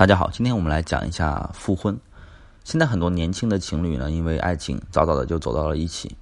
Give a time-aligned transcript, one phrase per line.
[0.00, 1.94] 大家好，今天我们来讲一下复婚。
[2.64, 6.16] 现在很多年轻的情侣呢，因为爱情早早的就走到了一起，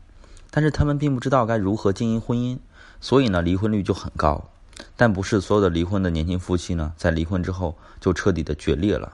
[0.50, 2.58] 但是他们并不知道该如何经营婚姻，
[3.00, 4.44] 所以呢，离婚率就很高。
[4.96, 9.12] 但不是所有的离婚的年轻夫妻呢，在离婚之后就彻底的决裂了。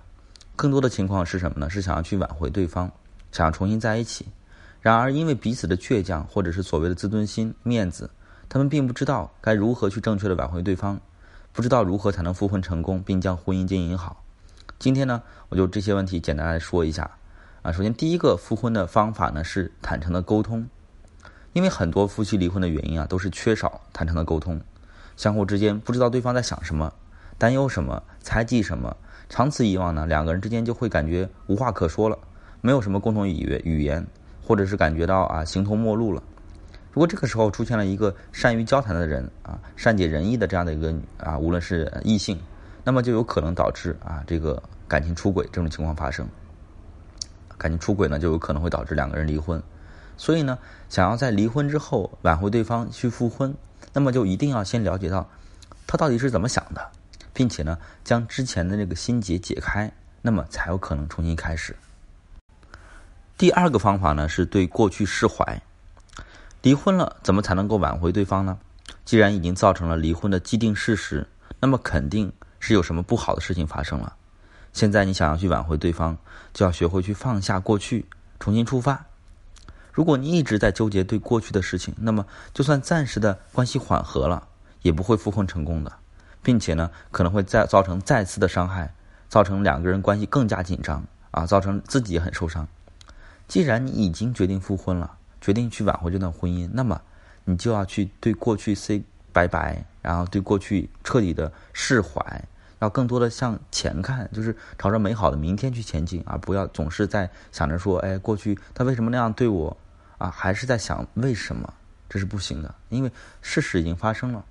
[0.56, 1.68] 更多的情况是什么呢？
[1.68, 2.90] 是想要去挽回对方，
[3.32, 4.24] 想要重新在一起。
[4.80, 8.08] 然而，因为彼此的倔强，或者是所谓的自尊心、面子，
[8.48, 10.98] 他们并不知道该如何去正确的挽回对方，
[11.52, 14.23] 不知道如何才能复婚成功，并将婚姻经营好。
[14.84, 17.10] 今天呢，我就这些问题简单来说一下
[17.62, 17.72] 啊。
[17.72, 20.68] 首先，第一个复婚的方法呢是坦诚的沟通，
[21.54, 24.60] 因为很多夫妻离婚的原因啊，都是缺少坦诚的沟通，
[25.16, 26.92] 相互之间不知道对方在想什么，
[27.38, 28.94] 担忧什么，猜忌什么，
[29.30, 32.18] 长此以往呢，两个人之间就会感觉无话可说了，
[32.60, 34.06] 没有什么共同语语言，
[34.42, 36.22] 或者是感觉到啊形同陌路了。
[36.92, 42.38] 如果这个时候出现了一个善于交谈的人啊，善解人意的这样的一个啊，无论是异性，
[42.84, 44.62] 那么就有可能导致啊这个。
[44.86, 46.28] 感情出轨这种情况发生，
[47.56, 49.62] 感情出轨呢，就有可能会导致两个人离婚。
[50.16, 53.54] 所以呢，想要在离婚之后挽回对方去复婚，
[53.92, 55.28] 那么就一定要先了解到
[55.86, 56.90] 他到底是怎么想的，
[57.32, 61.74] 并且呢，将之前的那个心结解开，那么才有可能重新开始。
[63.36, 65.60] 第二个方法呢，是对过去释怀。
[66.62, 68.56] 离婚了，怎么才能够挽回对方呢？
[69.04, 71.26] 既然已经造成了离婚的既定事实，
[71.58, 74.14] 那么肯定是有什么不好的事情发生了。
[74.74, 76.18] 现在你想要去挽回对方，
[76.52, 78.04] 就要学会去放下过去，
[78.38, 79.06] 重新出发。
[79.92, 84.48] 如果你一直在纠结对过去的事情，那么就算暂时的关系缓和了，
[84.82, 85.92] 也不会复婚成功的，
[86.42, 88.92] 并且呢，可能会再造成再次的伤害，
[89.28, 92.66] 造成两个人关系更加紧张啊，造成自己也很受伤。
[93.46, 97.00] 既然你已经决定复婚了，决定去挽回这段婚姻，那么
[97.44, 99.00] 你就要去对过去 say
[99.32, 102.44] 拜拜，然后对过去彻底的释怀。
[102.84, 106.38] 要更多的向前看，就是朝着美好的明天去前进而！
[106.38, 109.76] 不要总是在想着说，哎，过去他为什么那样对我
[110.18, 110.30] 啊？
[110.30, 111.72] 还是在想为什么？
[112.08, 113.10] 这是不行的，因为
[113.40, 114.44] 事实已经发生了。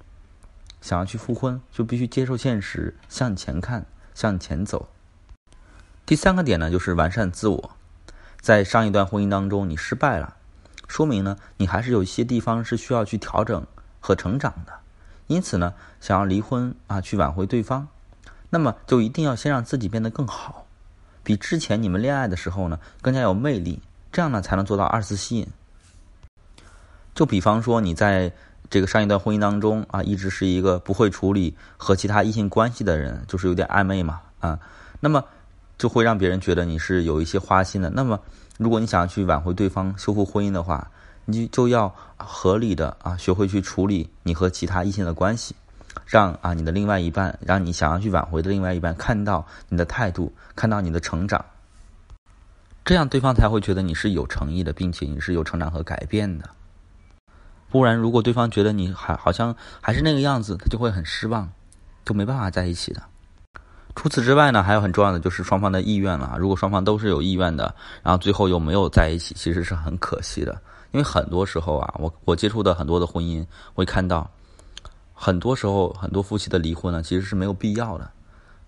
[0.81, 4.89] 想要去复婚，就必须接受现实，向前看，向前走。
[6.05, 7.71] 第三个点呢，就是完善自我。
[8.41, 10.35] 在上一段婚姻当中，你失败了，
[10.87, 13.65] 说明呢，你还是有一些地方是需要去调整
[14.01, 14.73] 和成长的。
[15.27, 17.87] 因此呢，想要离婚啊，去挽回对方。
[18.53, 20.63] 那么就一定要先让自己变得更好，
[21.23, 23.81] 比之前你们恋爱的时候呢更加有魅力，
[24.11, 25.47] 这样呢才能做到二次吸引。
[27.15, 28.31] 就比方说你在
[28.69, 34.59] 这个上一段婚姻当中啊，一直是一个不会处理和其他异性关系的人，就是有点暧昧嘛啊，
[34.99, 35.25] 那么
[35.79, 37.89] 就会让别人觉得你是有一些花心的。
[37.89, 38.19] 那么
[38.59, 40.91] 如果你想要去挽回对方、修复婚姻的话，
[41.25, 45.55] 你就要合理的啊学会去处理你和其他异性的关系。
[46.05, 51.43] 让啊你的另外一半，让你想要去挽回的另外一半看到你的态度，看到你的成长，
[52.85, 56.49] 这样对方才会觉得你是有诚意的，并且你是有成长和改变的。
[57.69, 61.49] 不然，如果对方觉得你还好像还是那个样子，他就会很失望，
[62.05, 63.01] 就没办法在一起的。
[63.95, 66.35] 除此之外呢，还有很重要的就是双方的意愿了。
[66.37, 70.61] 如果双方都是有意愿的，然后最后又没有在一起，其实是很可惜的。
[70.91, 74.29] 因为很多时候啊，我我接触的很多的婚姻会看到。
[75.23, 78.11] 很多时候，很多夫妻的离婚呢，其实是没有必要的。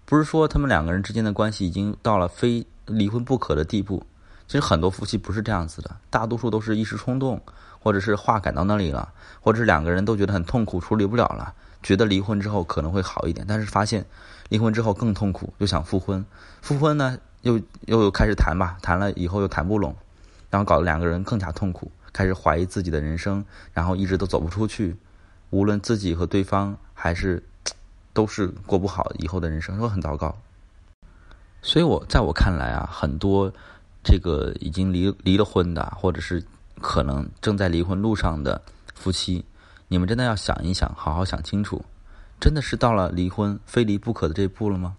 [0.06, 4.02] 不是说他们两个人之间的关系已经到了非离婚不可的地步。
[4.48, 7.42] 其实很多夫妻不是这样子的，大多数都是一时冲动，
[7.78, 9.12] 或者是话赶到那里了，
[9.42, 14.06] 或者是两个人都觉得很痛苦，处理不了了，觉得离婚之后可能会好一点，但是发现
[14.48, 16.26] 离婚之后更痛苦，又想复婚。
[16.62, 19.94] 复婚呢，又又开始谈吧，谈了以后又谈不拢，
[20.50, 23.44] 然后搞得两个人更加痛苦，开始怀疑自己的人生，
[23.74, 24.96] 然后一直都走不出去。
[25.56, 27.42] 无论自己和对方还是，
[28.12, 30.36] 都是过不好以后的人生，都很糟糕。
[31.62, 33.50] 所以，我在我看来啊，很多
[34.04, 36.44] 这个已经离离了婚的，或者是
[36.82, 38.62] 可能正在离婚路上的
[38.94, 39.46] 夫妻，
[39.88, 41.86] 你们真的要想一想，好好想清楚，
[42.38, 44.98] 真的是到了离婚非离不可的这一步了吗？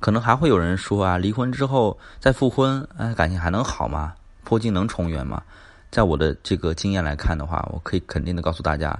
[0.00, 4.14] 可能还会有人说啊，离婚之后再复婚，哎，感情还能好吗？
[4.42, 5.44] 破镜能重圆吗？
[5.92, 8.98] 在我的这个经验来看的话，我可以肯定的告诉大家。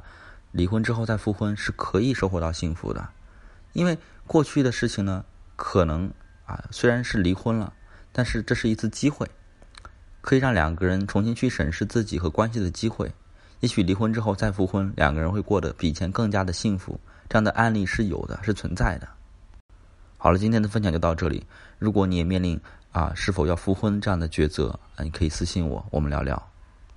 [0.53, 3.09] 离婚之后再复婚是可以收获到幸福的，
[3.73, 3.97] 因为
[4.27, 5.25] 过去的事情呢，
[5.57, 6.11] 可能
[6.47, 7.73] 啊虽然是离婚了，
[8.13, 9.29] 但是这是一次机会，
[10.21, 13.13] 可以让两个人重新去审视自己和关系的机会。
[13.61, 16.99] 也许离婚之后再复婚，两个人会过得比以前更加的幸福。
[17.29, 19.09] 这样的案例是有的，是存在的。
[20.17, 21.47] 好了，今天的分享就到这里。
[21.79, 22.59] 如果你也面临
[22.91, 26.48] 啊是否要复婚这样的抉择，你可以私信我，我们聊聊。